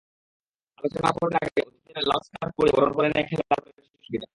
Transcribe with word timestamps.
আলোচনা 0.77 1.09
পর্বের 1.11 1.39
আগে 1.41 1.59
অতিথিদের 1.67 2.05
লাল 2.07 2.21
স্কার্ফ 2.27 2.51
পরিয়ে 2.57 2.75
বরণ 2.75 2.91
করে 2.93 3.07
নেয় 3.07 3.25
খেলাঘরের 3.29 3.73
শিশুশিল্পীরা। 3.77 4.27